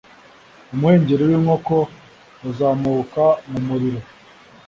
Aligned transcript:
umuhengeri 0.73 1.23
w'inkoko 1.29 1.77
uzamuka 2.49 3.23
mu 3.49 3.59
muriro 3.67 4.01